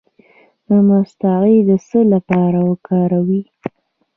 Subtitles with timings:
[0.67, 3.31] د مصطکي د څه لپاره وکاروم؟